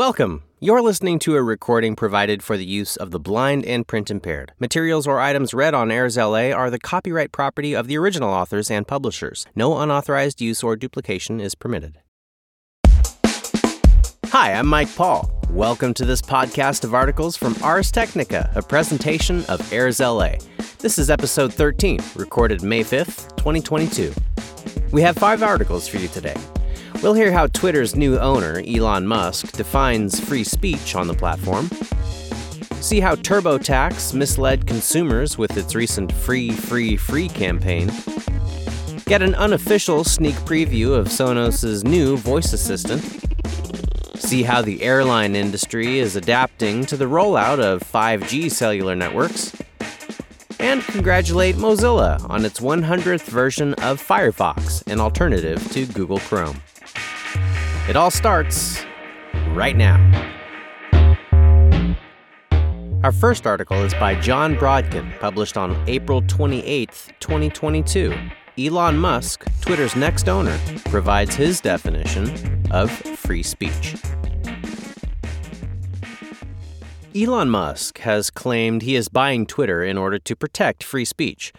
[0.00, 0.44] Welcome.
[0.60, 4.54] You're listening to a recording provided for the use of the blind and print impaired.
[4.58, 8.70] Materials or items read on Airs LA are the copyright property of the original authors
[8.70, 9.44] and publishers.
[9.54, 11.98] No unauthorized use or duplication is permitted.
[14.28, 15.30] Hi, I'm Mike Paul.
[15.50, 20.36] Welcome to this podcast of articles from Ars Technica, a presentation of Airs LA.
[20.78, 24.14] This is episode 13, recorded May 5th, 2022.
[24.92, 26.36] We have five articles for you today.
[27.02, 31.70] We'll hear how Twitter's new owner, Elon Musk, defines free speech on the platform.
[32.82, 37.90] See how TurboTax misled consumers with its recent Free, Free, Free campaign.
[39.06, 43.02] Get an unofficial sneak preview of Sonos' new voice assistant.
[44.16, 49.56] See how the airline industry is adapting to the rollout of 5G cellular networks.
[50.58, 56.60] And congratulate Mozilla on its 100th version of Firefox, an alternative to Google Chrome.
[57.90, 58.84] It all starts
[59.48, 59.98] right now.
[63.02, 68.14] Our first article is by Jon Brodkin, published on April 28, 2022.
[68.56, 73.96] Elon Musk, Twitter's next owner, provides his definition of free speech.
[77.12, 81.52] Elon Musk has claimed he is buying Twitter in order to protect free speech.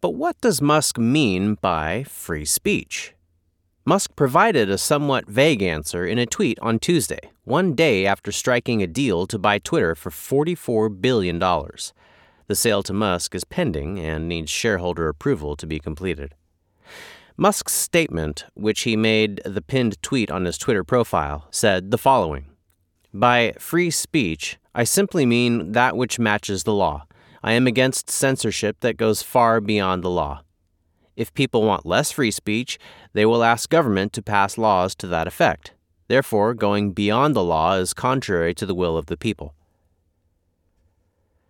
[0.00, 3.14] But what does Musk mean by free speech?
[3.84, 8.80] Musk provided a somewhat vague answer in a tweet on Tuesday, one day after striking
[8.80, 11.40] a deal to buy Twitter for $44 billion.
[11.40, 16.36] The sale to Musk is pending and needs shareholder approval to be completed.
[17.36, 22.44] Musk's statement, which he made the pinned tweet on his Twitter profile, said the following
[23.12, 27.06] By free speech, I simply mean that which matches the law.
[27.42, 30.42] I am against censorship that goes far beyond the law.
[31.16, 32.78] If people want less free speech,
[33.12, 35.72] they will ask government to pass laws to that effect.
[36.08, 39.54] Therefore, going beyond the law is contrary to the will of the people.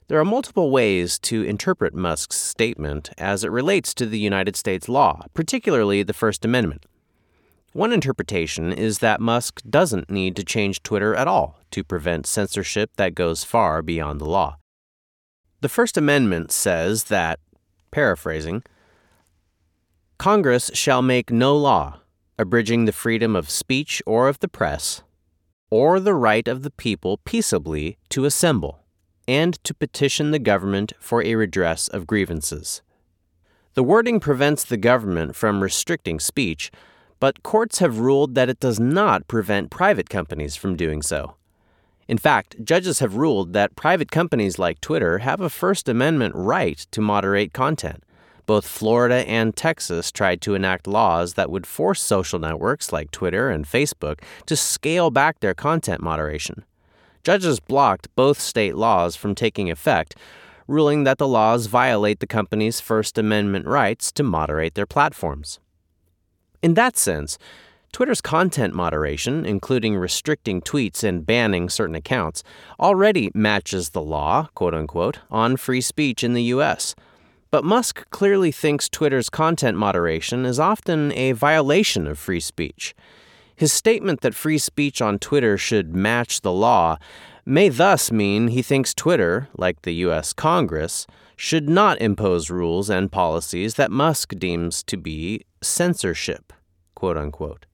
[0.08, 4.88] There are multiple ways to interpret Musk's statement as it relates to the United States
[4.88, 6.84] law, particularly the First Amendment.
[7.72, 12.90] One interpretation is that Musk doesn't need to change Twitter at all to prevent censorship
[12.96, 14.58] that goes far beyond the law.
[15.62, 17.40] The First Amendment says that,
[17.90, 18.64] paraphrasing,
[20.22, 21.98] Congress shall make no law
[22.38, 25.02] abridging the freedom of speech or of the press,
[25.68, 28.84] or the right of the people peaceably to assemble,
[29.26, 32.82] and to petition the government for a redress of grievances.
[33.74, 36.70] The wording prevents the government from restricting speech,
[37.18, 41.34] but courts have ruled that it does not prevent private companies from doing so.
[42.06, 46.78] In fact, judges have ruled that private companies like Twitter have a First Amendment right
[46.92, 48.04] to moderate content
[48.46, 53.50] both Florida and Texas tried to enact laws that would force social networks like Twitter
[53.50, 56.64] and Facebook to scale back their content moderation.
[57.24, 60.16] Judges blocked both state laws from taking effect,
[60.66, 65.60] ruling that the laws violate the company's First Amendment rights to moderate their platforms.
[66.62, 67.38] In that sense,
[67.92, 72.42] Twitter's content moderation, including restricting tweets and banning certain accounts,
[72.80, 76.94] already matches the law, quote unquote, on free speech in the U.S.
[77.52, 82.94] But Musk clearly thinks Twitter's content moderation is often a violation of free speech.
[83.54, 86.96] His statement that free speech on Twitter should match the law
[87.44, 90.32] may thus mean he thinks Twitter, like the U.S.
[90.32, 96.54] Congress, should not impose rules and policies that Musk deems to be censorship,
[96.94, 97.66] quote unquote.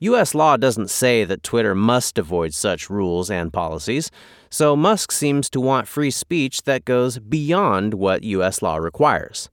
[0.00, 0.32] U.S.
[0.32, 4.12] law doesn't say that Twitter must avoid such rules and policies,
[4.48, 8.62] so Musk seems to want free speech that goes beyond what U.S.
[8.62, 9.50] law requires.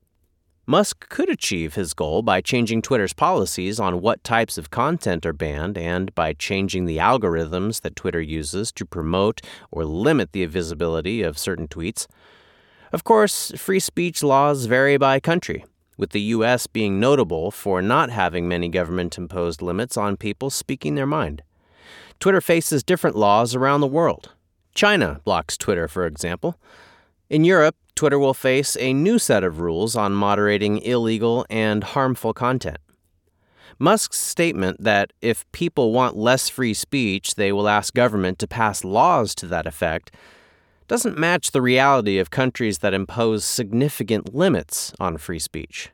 [0.67, 5.33] Musk could achieve his goal by changing Twitter's policies on what types of content are
[5.33, 9.41] banned and by changing the algorithms that Twitter uses to promote
[9.71, 12.05] or limit the visibility of certain tweets.
[12.91, 15.65] Of course, free speech laws vary by country
[15.97, 16.67] with the U.S.
[16.67, 21.41] being notable for not having many government imposed limits on people speaking their mind.
[22.19, 24.31] Twitter faces different laws around the world.
[24.73, 26.59] China blocks Twitter, for example.
[27.29, 32.33] In Europe, Twitter will face a new set of rules on moderating illegal and harmful
[32.33, 32.77] content.
[33.79, 38.83] Musk's statement that if people want less free speech, they will ask government to pass
[38.83, 40.11] laws to that effect
[40.87, 45.89] doesn't match the reality of countries that impose significant limits on free speech.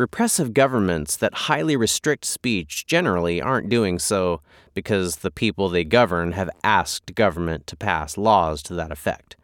[0.00, 4.40] Repressive governments that highly restrict speech generally aren't doing so
[4.72, 9.36] because the people they govern have asked government to pass laws to that effect.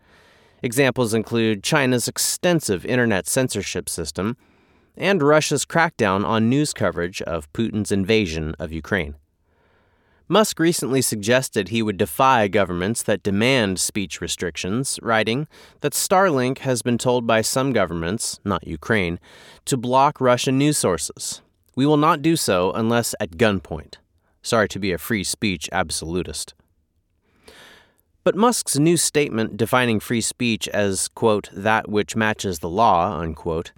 [0.62, 4.38] Examples include China's extensive internet censorship system
[4.96, 9.14] and Russia's crackdown on news coverage of Putin's invasion of Ukraine.
[10.28, 15.46] Musk recently suggested he would defy governments that demand speech restrictions, writing
[15.82, 19.20] that Starlink has been told by some governments, not Ukraine,
[19.66, 21.42] to block Russian news sources.
[21.76, 23.98] We will not do so unless at gunpoint.
[24.42, 26.54] Sorry to be a free speech absolutist.
[28.24, 33.70] But Musk's new statement defining free speech as, quote, that which matches the law, unquote,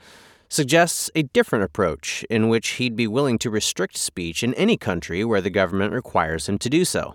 [0.49, 5.25] suggests a different approach in which he'd be willing to restrict speech in any country
[5.25, 7.15] where the government requires him to do so.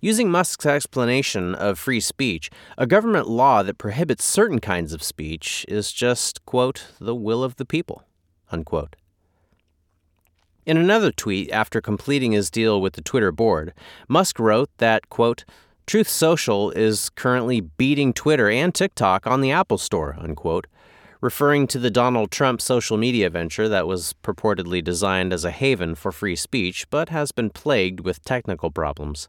[0.00, 5.64] Using Musk's explanation of free speech, a government law that prohibits certain kinds of speech
[5.68, 8.04] is just, quote, the will of the people,
[8.50, 8.96] unquote.
[10.66, 13.72] In another tweet after completing his deal with the Twitter board,
[14.08, 15.44] Musk wrote that, quote,
[15.86, 20.66] Truth Social is currently beating Twitter and TikTok on the Apple Store, unquote,
[21.24, 25.94] referring to the Donald Trump social media venture that was purportedly designed as a haven
[25.94, 29.26] for free speech but has been plagued with technical problems.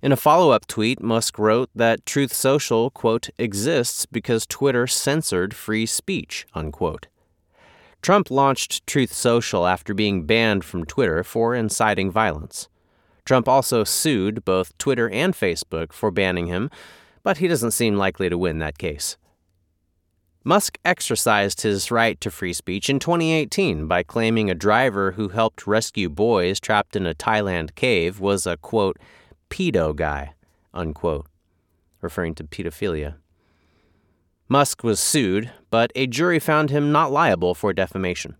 [0.00, 5.54] In a follow up tweet, Musk wrote that Truth Social, quote, exists because Twitter censored
[5.54, 7.08] free speech, unquote.
[8.00, 12.70] Trump launched Truth Social after being banned from Twitter for inciting violence.
[13.26, 16.70] Trump also sued both Twitter and Facebook for banning him,
[17.22, 19.18] but he doesn't seem likely to win that case.
[20.44, 25.68] Musk exercised his right to free speech in 2018 by claiming a driver who helped
[25.68, 28.98] rescue boys trapped in a Thailand cave was a, quote,
[29.50, 30.34] pedo guy,
[30.74, 31.26] unquote,
[32.00, 33.14] referring to pedophilia.
[34.48, 38.34] Musk was sued, but a jury found him not liable for defamation.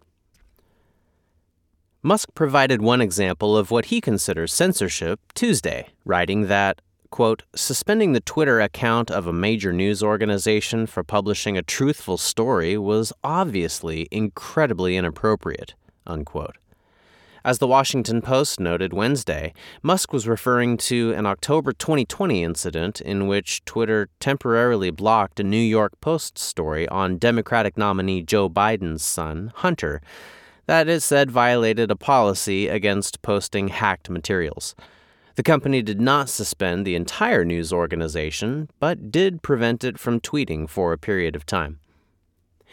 [2.02, 6.82] Musk provided one example of what he considers censorship Tuesday, writing that,
[7.12, 12.76] quote, suspending the Twitter account of a major news organization for publishing a truthful story
[12.76, 15.74] was obviously incredibly inappropriate,
[16.04, 16.56] unquote.
[17.44, 23.26] As the Washington Post noted Wednesday, Musk was referring to an October 2020 incident in
[23.26, 29.52] which Twitter temporarily blocked a New York Post story on Democratic nominee Joe Biden's son,
[29.56, 30.00] Hunter,
[30.66, 34.74] that it said violated a policy against posting hacked materials.
[35.34, 40.68] The company did not suspend the entire news organization, but did prevent it from tweeting
[40.68, 41.78] for a period of time.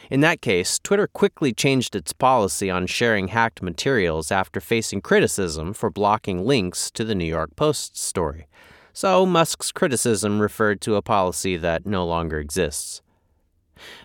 [0.09, 5.73] In that case, Twitter quickly changed its policy on sharing hacked materials after facing criticism
[5.73, 8.47] for blocking links to the New York Post story.
[8.91, 13.01] So Musk's criticism referred to a policy that no longer exists.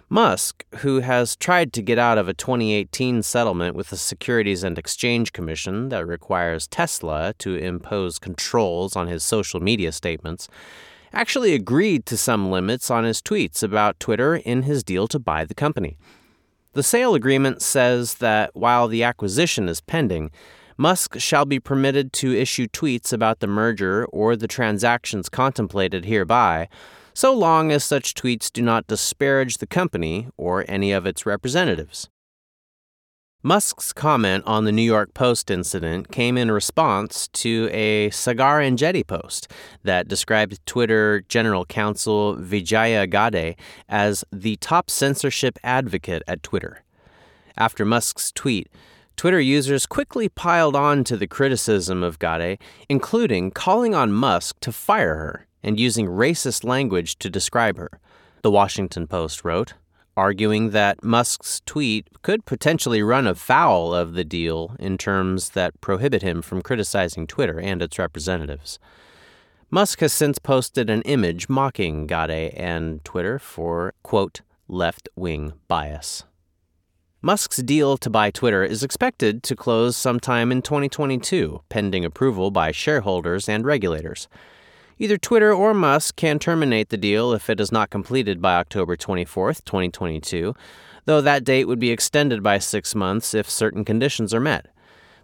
[0.09, 4.79] Musk, who has tried to get out of a 2018 settlement with the Securities and
[4.79, 10.49] Exchange Commission that requires Tesla to impose controls on his social media statements,
[11.12, 15.44] actually agreed to some limits on his tweets about Twitter in his deal to buy
[15.44, 15.97] the company.
[16.73, 20.32] The sale agreement says that while the acquisition is pending,
[20.77, 26.69] Musk shall be permitted to issue tweets about the merger or the transactions contemplated hereby
[27.15, 32.09] so long as such tweets do not disparage the company or any of its representatives.
[33.47, 39.07] Musk's comment on the New York Post incident came in response to a Saagar Enjeti
[39.07, 39.49] post
[39.83, 43.55] that described Twitter General Counsel Vijaya Gadde
[43.87, 46.85] as the top censorship advocate at Twitter.
[47.55, 48.71] After Musk's tweet,
[49.15, 52.59] Twitter users quickly piled on to the criticism of Gadde,
[52.89, 57.91] including calling on Musk to fire her and using racist language to describe her.
[58.43, 59.75] The Washington Post wrote,
[60.17, 66.23] arguing that Musk's tweet could potentially run afoul of the deal in terms that prohibit
[66.23, 68.79] him from criticizing Twitter and its representatives.
[69.71, 76.25] Musk has since posted an image mocking Gadde and Twitter for, quote, left wing bias.
[77.21, 82.71] Musk's deal to buy Twitter is expected to close sometime in 2022, pending approval by
[82.71, 84.29] shareholders and regulators.
[84.98, 88.96] Either Twitter or Musk can terminate the deal if it is not completed by October
[88.96, 90.55] 24, 2022,
[91.05, 94.67] though that date would be extended by six months if certain conditions are met.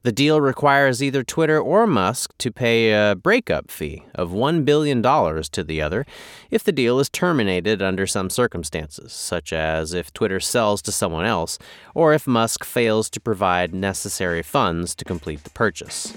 [0.02, 5.02] The deal requires either Twitter or Musk to pay a breakup fee of $1 billion
[5.02, 6.04] to the other
[6.50, 11.26] if the deal is terminated under some circumstances, such as if Twitter sells to someone
[11.26, 11.58] else
[11.94, 16.14] or if Musk fails to provide necessary funds to complete the purchase.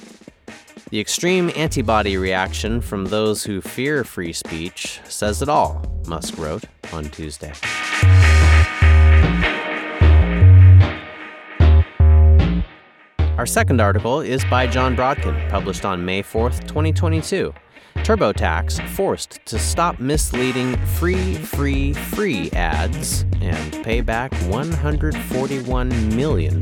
[0.93, 6.65] The extreme antibody reaction from those who fear free speech says it all, Musk wrote
[6.91, 7.51] on Tuesday.
[13.39, 17.51] Our second article is by Jon Brodkin, published on May 4th, 2022.
[17.95, 26.59] TurboTax forced to stop misleading free, free, free ads and pay back $141 million.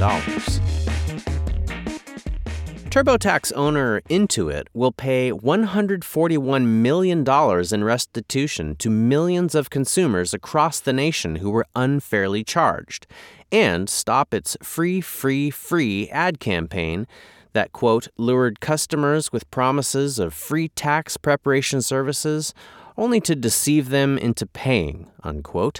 [2.91, 7.25] TurboTax owner Intuit will pay $141 million
[7.73, 13.07] in restitution to millions of consumers across the nation who were unfairly charged
[13.49, 17.07] and stop its free, free, free ad campaign
[17.53, 22.53] that, quote, lured customers with promises of free tax preparation services
[22.97, 25.79] only to deceive them into paying, unquote,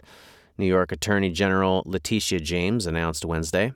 [0.57, 3.73] New York Attorney General Letitia James announced Wednesday.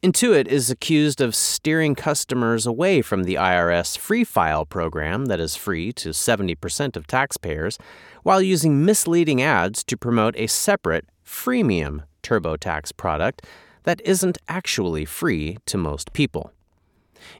[0.00, 5.56] Intuit is accused of steering customers away from the IRS Free File program that is
[5.56, 7.78] free to 70% of taxpayers
[8.22, 13.44] while using misleading ads to promote a separate freemium TurboTax product
[13.82, 16.52] that isn't actually free to most people.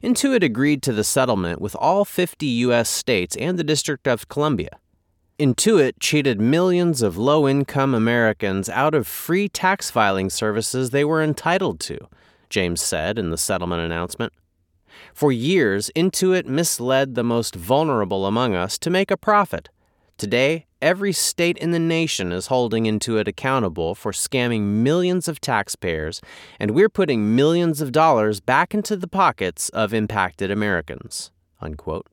[0.03, 2.89] Intuit agreed to the settlement with all 50 U.S.
[2.89, 4.79] states and the District of Columbia.
[5.39, 11.23] Intuit cheated millions of low income Americans out of free tax filing services they were
[11.23, 12.09] entitled to
[12.49, 14.33] James said in the settlement announcement.
[15.13, 19.69] For years, Intuit misled the most vulnerable among us to make a profit.
[20.17, 26.19] Today, every state in the nation is holding Intuit accountable for scamming millions of taxpayers,
[26.59, 31.31] and we're putting millions of dollars back into the pockets of impacted Americans.
[31.61, 32.07] Unquote.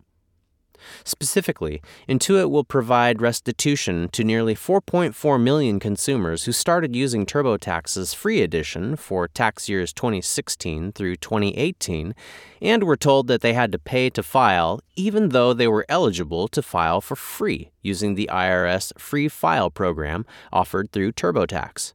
[1.05, 8.43] Specifically, Intuit will provide restitution to nearly 4.4 million consumers who started using TurboTax's free
[8.43, 12.15] edition for tax years 2016 through 2018
[12.63, 16.49] and were told that they had to pay to file even though they were eligible
[16.49, 21.93] to file for free using the IRS Free File program offered through TurboTax.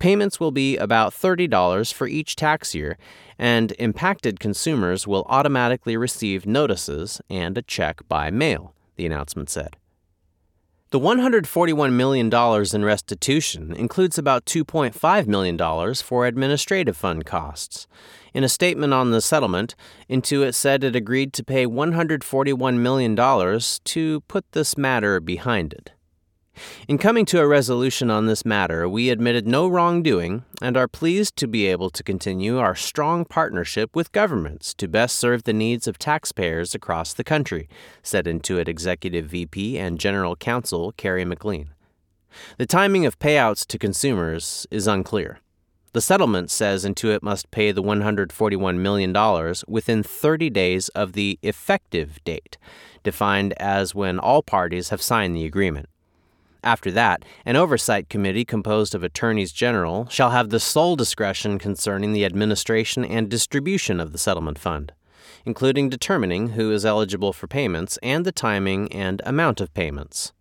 [0.00, 2.96] Payments will be about $30 for each tax year,
[3.38, 9.76] and impacted consumers will automatically receive notices and a check by mail, the announcement said.
[10.88, 12.34] The $141 million
[12.74, 17.86] in restitution includes about $2.5 million for administrative fund costs.
[18.32, 19.76] In a statement on the settlement,
[20.08, 25.92] Intuit said it agreed to pay $141 million to put this matter behind it.
[26.88, 31.36] In coming to a resolution on this matter, we admitted no wrongdoing and are pleased
[31.36, 35.86] to be able to continue our strong partnership with governments to best serve the needs
[35.86, 37.68] of taxpayers across the country,
[38.02, 41.70] said Intuit Executive VP and General Counsel Carrie McLean.
[42.58, 45.40] The timing of payouts to consumers is unclear.
[45.92, 52.22] The settlement says Intuit must pay the $141 million within 30 days of the effective
[52.24, 52.56] date,
[53.02, 55.88] defined as when all parties have signed the agreement.
[56.62, 62.12] After that, an oversight committee composed of attorneys general shall have the sole discretion concerning
[62.12, 64.92] the administration and distribution of the settlement fund,
[65.44, 70.32] including determining who is eligible for payments and the timing and amount of payments.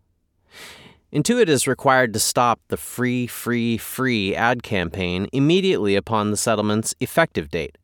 [1.11, 6.93] Intuit is required to stop the free, free, free ad campaign immediately upon the settlement's
[6.99, 7.78] effective date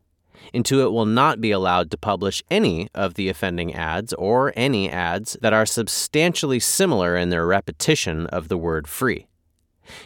[0.53, 5.37] Intuit will not be allowed to publish any of the offending ads or any ads
[5.41, 9.27] that are substantially similar in their repetition of the word free.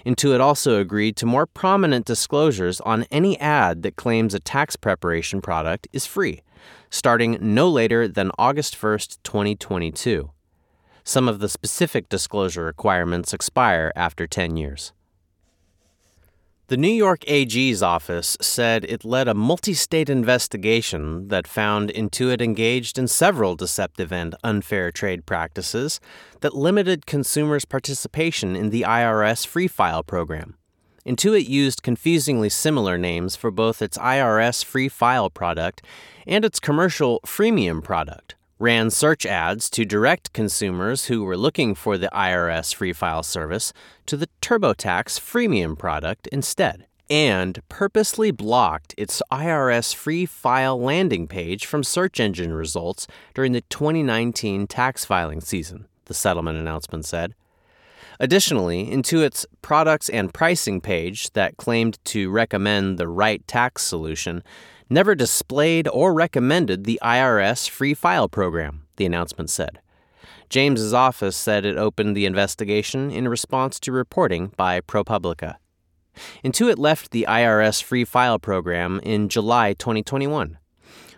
[0.06, 5.42] Intuit also agreed to more prominent disclosures on any ad that claims a tax preparation
[5.42, 6.42] product is free,
[6.90, 10.32] starting no later than August 1, 2022.
[11.04, 14.94] Some of the specific disclosure requirements expire after 10 years.
[16.70, 22.42] The New York AG's office said it led a multi state investigation that found Intuit
[22.42, 26.00] engaged in several deceptive and unfair trade practices
[26.42, 30.58] that limited consumers' participation in the IRS Free File program.
[31.08, 35.82] Intuit used confusingly similar names for both its IRS Free File product
[36.28, 41.98] and its commercial freemium product ran search ads to direct consumers who were looking for
[41.98, 43.72] the IRS free file service
[44.06, 51.66] to the TurboTax freemium product instead, and purposely blocked its IRS free file landing page
[51.66, 57.34] from search engine results during the 2019 tax filing season, the settlement announcement said.
[58.20, 64.44] Additionally, Intuit's products and pricing page that claimed to recommend the right tax solution
[64.90, 69.80] never displayed or recommended the IRS free file program, the announcement said.
[70.50, 75.56] James's office said it opened the investigation in response to reporting by ProPublica.
[76.44, 80.58] Intuit left the IRS free file program in July 2021.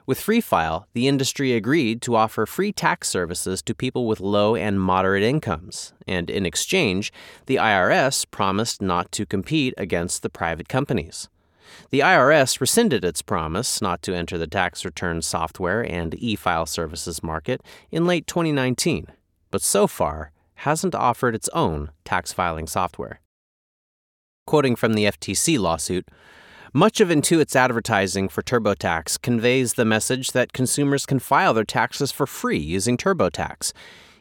[0.06, 4.56] With Free File, the industry agreed to offer free tax services to people with low
[4.56, 7.14] and moderate incomes, and in exchange,
[7.46, 11.30] the IRS promised not to compete against the private companies.
[11.90, 16.66] The IRS rescinded its promise not to enter the tax return software and e file
[16.66, 17.62] services market
[17.92, 19.08] in late 2019,
[19.50, 23.20] but so far hasn't offered its own tax filing software.
[24.46, 26.08] Quoting from the FTC lawsuit,
[26.74, 32.14] Much of Intuit's advertising for TurboTax conveys the message that consumers can file their taxes
[32.14, 33.74] for free using TurboTax,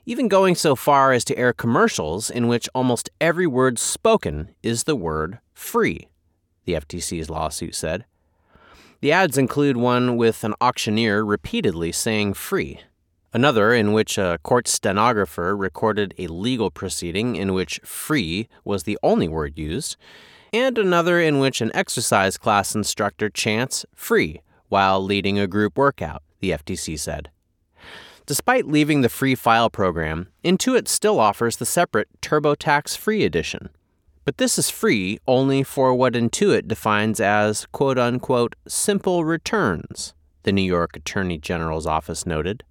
[0.04, 4.82] even going so far as to air commercials in which almost every word spoken is
[4.82, 6.08] the word free,
[6.64, 8.04] the FTC's lawsuit said.
[9.00, 12.80] The ads include one with an auctioneer repeatedly saying free,
[13.32, 18.98] another in which a court stenographer recorded a legal proceeding in which free was the
[19.02, 19.96] only word used
[20.52, 26.22] and another in which an exercise class instructor chants free while leading a group workout,
[26.40, 27.30] the FTC said.
[28.26, 33.70] Despite leaving the free file program, Intuit still offers the separate TurboTax Free edition.
[34.30, 40.52] But this is free only for what Intuit defines as quote unquote simple returns, the
[40.52, 42.62] New York Attorney General's office noted.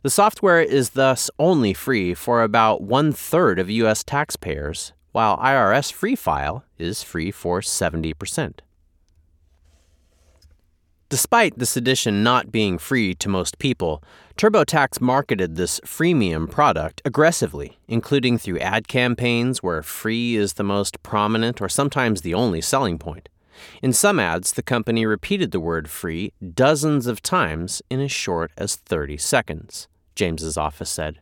[0.00, 4.02] The software is thus only free for about one third of U.S.
[4.02, 8.60] taxpayers, while IRS Free File is free for 70%.
[11.12, 14.02] Despite this edition not being free to most people,
[14.38, 21.02] TurboTax marketed this freemium product aggressively, including through ad campaigns where free is the most
[21.02, 23.28] prominent or sometimes the only selling point.
[23.82, 28.50] In some ads, the company repeated the word free dozens of times in as short
[28.56, 31.20] as 30 seconds, James's office said.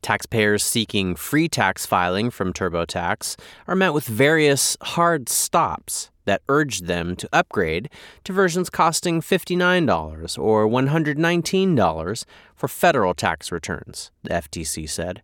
[0.00, 3.36] Taxpayers seeking free tax filing from TurboTax
[3.66, 7.88] are met with various hard stops that urged them to upgrade
[8.24, 15.22] to versions costing $59 or $119 for federal tax returns, the FTC said.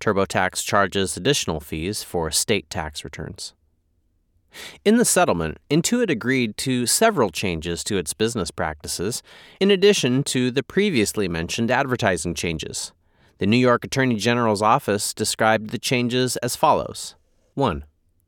[0.00, 3.54] TurboTax charges additional fees for state tax returns.
[4.84, 9.22] In the settlement, Intuit agreed to several changes to its business practices,
[9.60, 12.92] in addition to the previously mentioned advertising changes.
[13.38, 17.14] The New York Attorney General's office described the changes as follows
[17.54, 17.84] 1.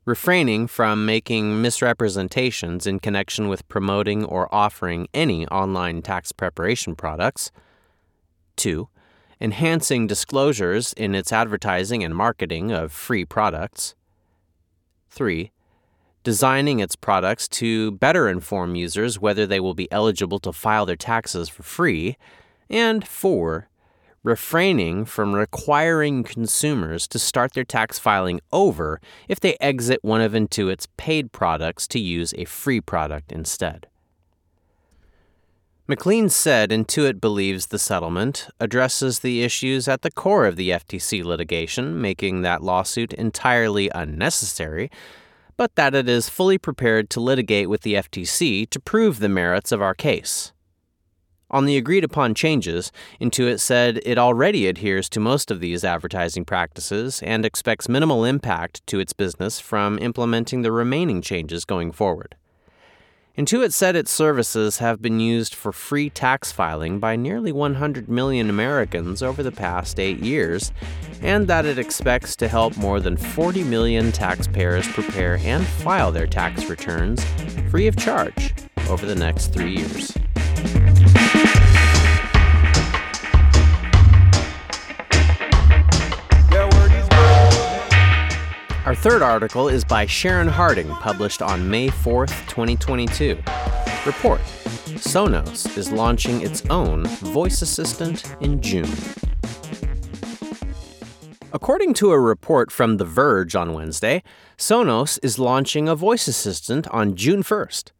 [0.07, 7.51] Refraining from making misrepresentations in connection with promoting or offering any online tax preparation products.
[8.57, 8.87] 2.
[9.41, 13.95] Enhancing disclosures in its advertising and marketing of free products.
[15.09, 15.51] 3.
[16.23, 20.97] Designing its products to better inform users whether they will be eligible to file their
[20.97, 22.19] taxes for free.
[22.69, 23.69] And 4
[24.25, 30.33] refraining from requiring consumers to start their tax filing over if they exit one of
[30.33, 33.87] Intuit's paid products to use a free product instead.
[35.87, 41.23] McLean said Intuit believes the settlement addresses the issues at the core of the FTC
[41.23, 44.91] litigation, making that lawsuit entirely unnecessary,
[45.59, 49.73] but that it is fully prepared to litigate with the FTC to prove the merits
[49.73, 50.54] of our case.
[51.55, 52.91] On the agreed upon changes,
[53.21, 58.85] Intuit said it already adheres to most of these advertising practices and expects minimal impact
[58.89, 62.35] to its business from implementing the remaining changes going forward.
[63.39, 68.51] Intuit said its services have been used for free tax filing by nearly 100 million
[68.51, 70.73] Americans over the past eight years,
[71.23, 76.27] and that it expects to help more than 40 million taxpayers prepare and file their
[76.27, 77.25] tax returns
[77.71, 78.53] free of charge
[78.89, 80.17] over the next three years.
[88.95, 93.35] Our third article is by Scharon Harding, published on May 4th, 2022.
[94.07, 94.41] Report
[95.01, 98.89] Sonos is launching its own voice assistant in June.
[101.53, 104.23] According to a report from The Verge on Wednesday,
[104.57, 107.91] Sonos is launching a voice assistant on June 1st.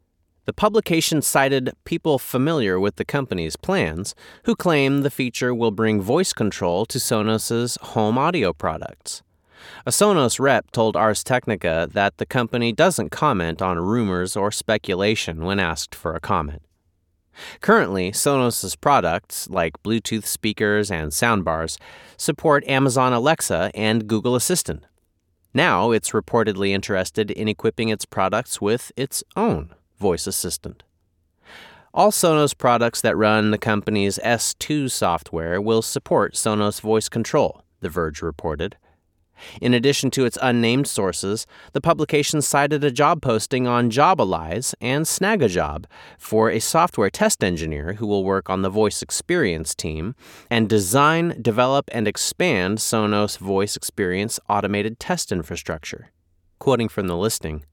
[0.45, 6.01] The publication cited people familiar with the company's plans who claim the feature will bring
[6.01, 9.24] voice control to Sonos's home audio products.
[9.85, 15.43] A Sonos rep told Ars Technica that the company doesn't comment on rumors or speculation
[15.43, 16.61] when asked for a comment.
[17.61, 21.77] Currently, Sonos's products, like Bluetooth speakers and soundbars,
[22.17, 24.85] support Amazon Alexa and Google Assistant.
[25.53, 30.83] Now, it's reportedly interested in equipping its products with its own voice assistant.
[31.93, 37.87] All Sonos products that run the company's S2 software will support Sonos voice control, The
[37.87, 38.75] Verge reported.
[39.61, 45.05] In addition to its unnamed sources, the publication cited a job posting on Jobalize and
[45.05, 45.85] Snagajob
[46.17, 50.15] for a software test engineer who will work on the voice experience team
[50.49, 56.11] and design, develop, and expand Sonos voice experience automated test infrastructure.
[56.59, 57.63] Quoting from the listing,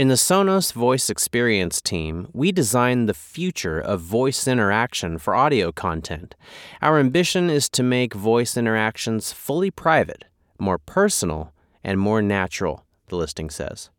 [0.00, 5.72] in the Sonos Voice Experience team, we design the future of voice interaction for audio
[5.72, 6.36] content.
[6.80, 10.24] Our ambition is to make voice interactions fully private
[10.60, 13.90] more personal, and more natural, the listing says.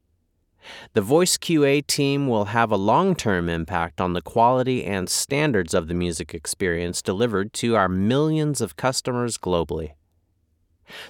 [0.93, 5.74] The voice QA team will have a long term impact on the quality and standards
[5.74, 9.93] of the music experience delivered to our millions of customers globally.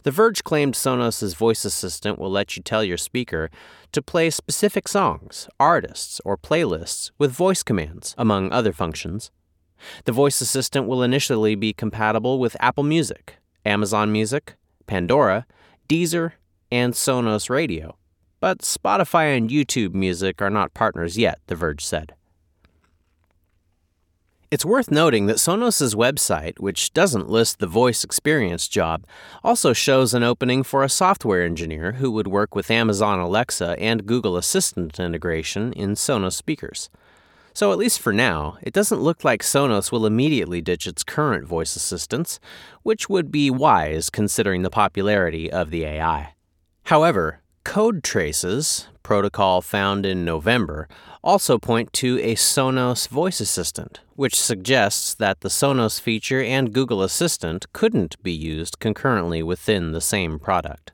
[0.04, 3.50] The Verge claimed Sonos' voice assistant will let you tell your speaker
[3.92, 9.32] to play specific songs, artists, or playlists with voice commands, among other functions.
[10.06, 14.56] The voice assistant will initially be compatible with Apple Music, Amazon Music,
[14.88, 15.46] Pandora,
[15.88, 16.34] Deezer,
[16.72, 17.98] and Sonos Radio.
[18.40, 22.14] But Spotify and YouTube Music are not partners yet, The Verge said.
[24.52, 29.06] It's worth noting that Sonos' website, which doesn't list the voice experience job,
[29.46, 34.06] also shows an opening for a software engineer who would work with Amazon Alexa and
[34.06, 36.90] Google Assistant integration in Sonos speakers.
[37.54, 41.46] So, at least for now, it doesn't look like Sonos will immediately ditch its current
[41.46, 42.40] voice assistants,
[42.84, 46.34] which would be wise considering the popularity of the AI.
[46.84, 50.88] However, code traces, protocol found in November,
[51.24, 57.04] also point to a Sonos voice assistant, which suggests that the Sonos feature and Google
[57.04, 60.92] Assistant couldn't be used concurrently within the same product.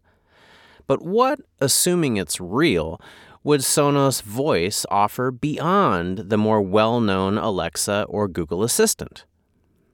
[0.87, 2.99] But what, assuming it's real,
[3.47, 9.23] would Sonos Voice offer beyond the more well known Alexa or Google Assistant?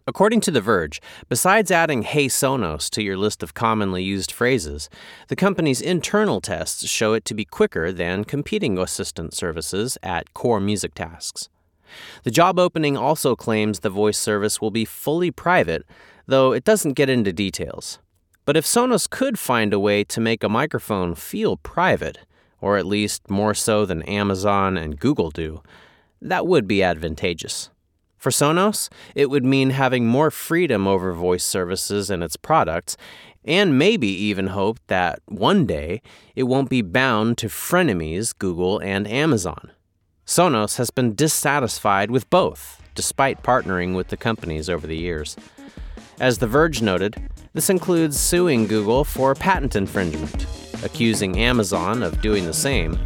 [0.07, 4.89] According to The Verge, besides adding Hey Sonos to your list of commonly used phrases,
[5.27, 10.59] the company's internal tests show it to be quicker than competing assistant services at core
[10.59, 11.47] music tasks.
[12.23, 15.85] The job opening also claims the voice service will be fully private,
[16.25, 17.99] though it doesn't get into details.
[18.45, 22.17] But if Sonos could find a way to make a microphone feel private,
[22.63, 25.61] or at least more so than Amazon and Google do,
[26.21, 27.69] that would be advantageous.
[28.17, 32.95] For Sonos, it would mean having more freedom over voice services and its products,
[33.43, 36.01] and maybe even hope that one day
[36.37, 39.71] it won't be bound to frenemies Google and Amazon.
[40.25, 45.35] Sonos has been dissatisfied with both, despite partnering with the companies over the years.
[46.19, 47.15] As The Verge noted,
[47.53, 50.45] this includes suing Google for patent infringement
[50.83, 52.99] accusing Amazon of doing the same,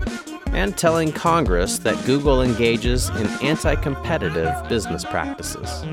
[0.48, 5.84] and telling Congress that Google engages in anti competitive business practices.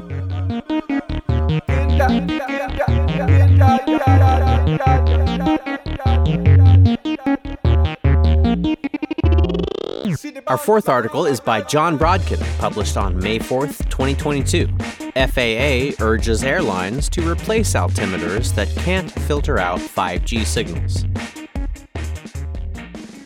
[10.47, 14.69] Our fourth article is by Jon Brodkin, published on May 4th, 2022.
[15.15, 21.05] FAA urges airlines to replace altimeters that can't filter out 5G signals.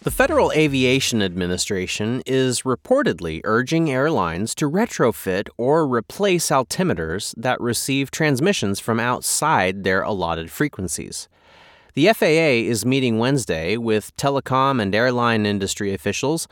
[0.03, 8.11] The Federal Aviation Administration is reportedly urging airlines to retrofit or replace altimeters that receive
[8.11, 11.27] transmissions from outside their allotted frequencies.
[11.94, 16.48] The FAA is meeting Wednesday with telecom and airline industry officials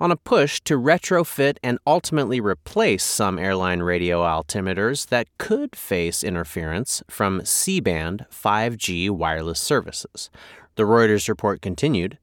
[0.00, 6.24] on a push to retrofit and ultimately replace some airline radio altimeters that could face
[6.24, 10.30] interference from C band 5G wireless services.
[10.76, 12.18] The Reuters report continued.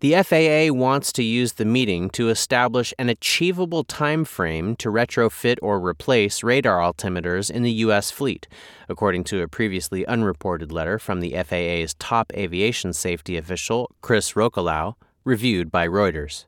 [0.00, 5.56] The FAA wants to use the meeting to establish an achievable time frame to retrofit
[5.62, 8.10] or replace radar altimeters in the U.S.
[8.10, 8.48] fleet,
[8.88, 14.94] according to a previously unreported letter from the FAA's top aviation safety official, Chris Rocheleau,
[15.24, 16.46] reviewed by Reuters.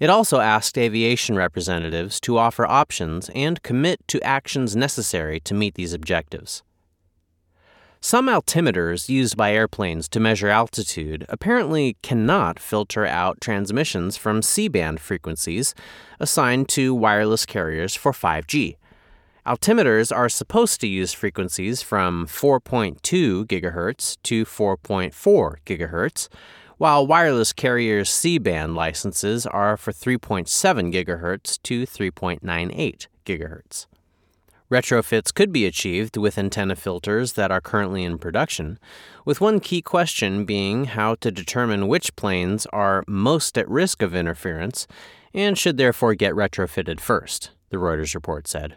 [0.00, 5.74] It also asked aviation representatives to offer options and commit to actions necessary to meet
[5.74, 6.62] these objectives.
[8.00, 14.68] Some altimeters used by airplanes to measure altitude apparently cannot filter out transmissions from C
[14.68, 15.74] band frequencies
[16.20, 18.76] assigned to wireless carriers for 5G.
[19.46, 26.28] Altimeters are supposed to use frequencies from 4.2 GHz to 4.4 GHz,
[26.78, 30.46] while wireless carriers' C band licenses are for 3.7
[30.92, 33.86] GHz to 3.98 GHz.
[34.70, 38.78] Retrofits could be achieved with antenna filters that are currently in production,
[39.24, 44.14] with one key question being how to determine which planes are most at risk of
[44.14, 44.86] interference
[45.34, 48.76] and should therefore get retrofitted first, the Reuters report said.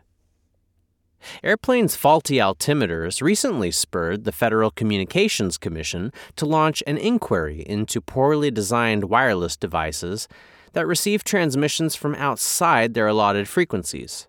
[1.43, 8.51] Airplanes' faulty altimeters recently spurred the Federal Communications Commission to launch an inquiry into poorly
[8.51, 10.27] designed wireless devices
[10.73, 14.27] that receive transmissions from outside their allotted frequencies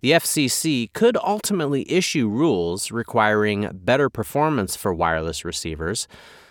[0.00, 6.08] the FCC could ultimately issue rules requiring better performance for wireless receivers,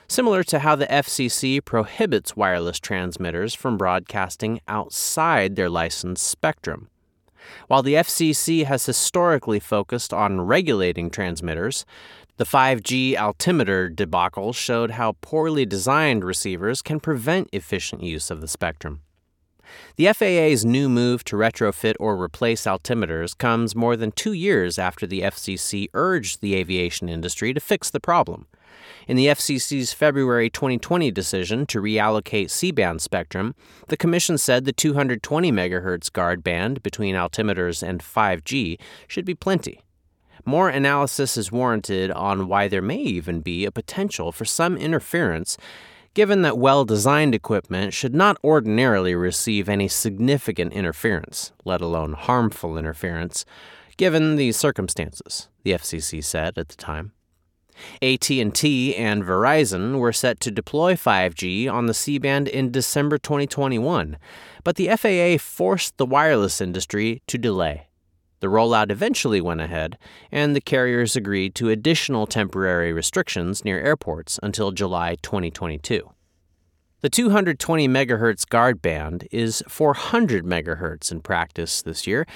[0.08, 6.90] similar to how the FCC prohibits wireless transmitters from broadcasting outside their licensed spectrum.
[7.68, 11.86] While the FCC has historically focused on regulating transmitters,
[12.38, 18.48] the 5G altimeter debacle showed how poorly designed receivers can prevent efficient use of the
[18.48, 19.02] spectrum.
[19.98, 25.06] The FAA's new move to retrofit or replace altimeters comes more than two years after
[25.06, 28.48] the FCC urged the aviation industry to fix the problem.
[29.10, 33.56] In the FCC's February 2020 decision to reallocate C band spectrum,
[33.88, 39.82] the Commission said the 220 MHz guard band between altimeters and 5G should be plenty.
[40.46, 45.58] More analysis is warranted on why there may even be a potential for some interference,
[46.14, 52.78] given that well designed equipment should not ordinarily receive any significant interference, let alone harmful
[52.78, 53.44] interference,
[53.98, 57.12] given the circumstances, the FCC said at the time.
[58.02, 64.18] AT&T and Verizon were set to deploy 5G on the C-band in December 2021,
[64.64, 67.88] but the FAA forced the wireless industry to delay.
[68.40, 69.98] The rollout eventually went ahead,
[70.32, 76.10] and the carriers agreed to additional temporary restrictions near airports until July 2022.
[77.02, 82.28] The 220 MHz guard band is 400 MHz in practice this year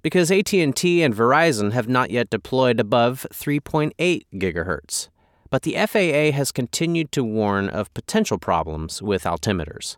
[0.00, 5.08] because AT&T and Verizon have not yet deployed above 3.8 GHz.
[5.50, 9.96] But the FAA has continued to warn of potential problems with altimeters.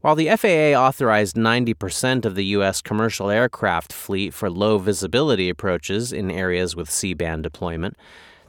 [0.00, 2.80] While the FAA authorized 90% of the U.S.
[2.80, 7.98] commercial aircraft fleet for low visibility approaches in areas with C-band deployment,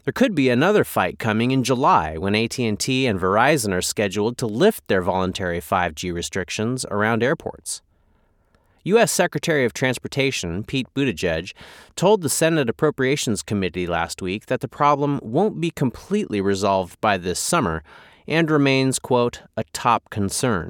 [0.07, 4.47] there could be another fight coming in July when AT&T and Verizon are scheduled to
[4.47, 7.81] lift their voluntary 5G restrictions around airports.
[8.85, 9.11] U.S.
[9.11, 11.51] Secretary of Transportation Pete Buttigieg
[11.97, 17.17] told the Senate Appropriations Committee last week that the problem won't be completely resolved by
[17.17, 17.83] this summer
[18.29, 20.69] and remains, quote, a top concern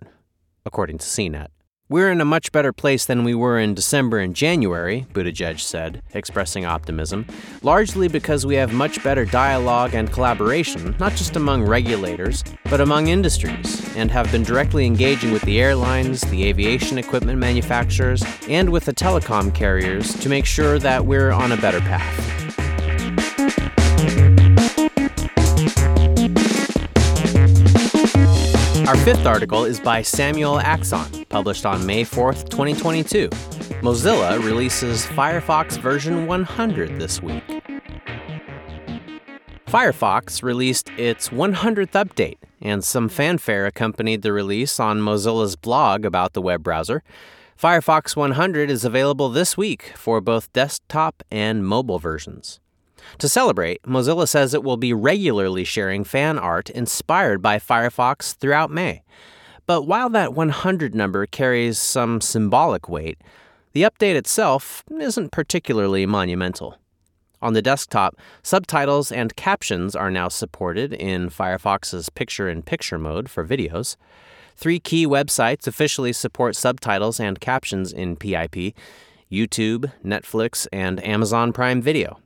[0.66, 1.50] according to CNET.
[1.90, 6.02] We're in a much better place than we were in December and January, Buttigieg said,
[6.14, 7.26] expressing optimism,
[7.64, 13.08] largely because we have much better dialogue and collaboration, not just among regulators, but among
[13.08, 18.84] industries, and have been directly engaging with the airlines, the aviation equipment manufacturers, and with
[18.84, 22.47] the telecom carriers to make sure that we're on a better path.
[28.88, 33.28] Our fifth article is by Samuel Axon, published on May 4th, 2022.
[33.82, 37.44] Mozilla releases Firefox version 100 this week.
[39.68, 46.32] Firefox released its 100th update, and some fanfare accompanied the release on Mozilla's blog about
[46.32, 47.04] the web browser.
[47.62, 52.62] Firefox 100 is available this week for both desktop and mobile versions.
[53.20, 58.72] To celebrate, Mozilla says it will be regularly sharing fan art inspired by Firefox throughout
[58.72, 59.04] May.
[59.66, 63.20] But while that 100 number carries some symbolic weight,
[63.74, 66.78] the update itself isn't particularly monumental.
[67.42, 73.30] On the desktop, subtitles and captions are now supported in Firefox's picture in picture mode
[73.30, 73.96] for videos.
[74.56, 78.74] Three key websites officially support subtitles and captions in PIP
[79.32, 82.20] YouTube, Netflix, and Amazon Prime Video.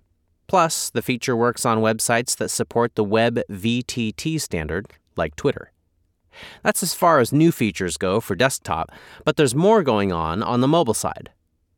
[0.51, 5.71] Plus, the feature works on websites that support the Web VTT standard, like Twitter.
[6.61, 8.91] That's as far as new features go for desktop,
[9.23, 11.29] but there's more going on on the mobile side.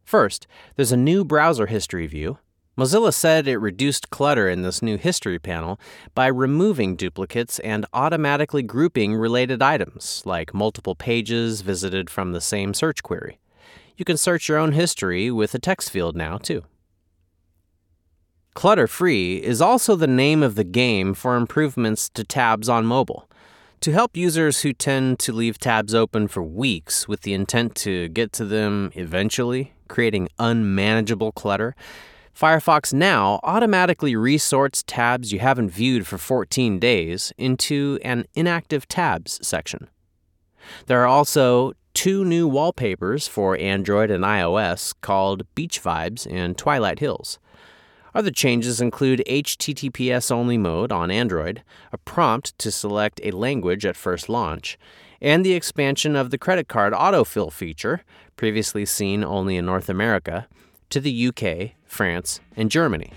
[0.04, 2.40] First, there's a new browser history view.
[2.76, 5.80] Mozilla said it reduced clutter in this new history panel
[6.16, 12.74] by removing duplicates and automatically grouping related items, like multiple pages visited from the same
[12.74, 13.38] search query.
[13.98, 16.64] You can search your own history with a text field now, too.
[18.54, 23.28] Clutter Free is also the name of the game for improvements to tabs on mobile.
[23.82, 28.10] To help users who tend to leave tabs open for weeks with the intent to
[28.10, 31.76] get to them eventually, creating unmanageable clutter,
[32.40, 39.40] Firefox now automatically resorts tabs you haven't viewed for 14 days into an inactive tabs
[39.46, 39.88] section.
[40.86, 47.00] There are also two new wallpapers for Android and iOS called Beach Vibes and Twilight
[47.00, 47.40] Hills.
[48.16, 53.98] Other changes include HTTPS only mode on Android, a prompt to select a language at
[53.98, 54.78] first launch,
[55.22, 58.02] and the expansion of the credit card autofill feature,
[58.36, 60.48] previously seen only in North America,
[60.90, 63.12] to the UK, France, and Germany.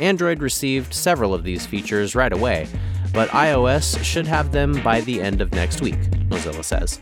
[0.00, 2.66] Android received several of these features right away,
[3.12, 7.00] but iOS should have them by the end of next week, Mozilla says.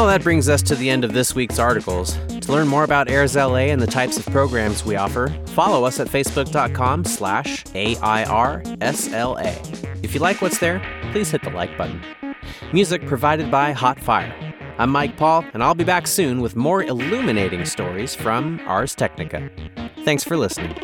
[0.00, 2.16] Well, that brings us to the end of this week's articles.
[2.40, 6.00] To learn more about AIRS LA and the types of programs we offer, follow us
[6.00, 8.42] at facebook.com slash AIRSLA.
[10.02, 10.80] If you like what's there,
[11.12, 12.00] please hit the like button.
[12.72, 14.34] Music provided by Hot Fire.
[14.78, 19.50] I'm Mike Paul, and I'll be back soon with more illuminating stories from Ars Technica.
[20.06, 20.74] Thanks for listening.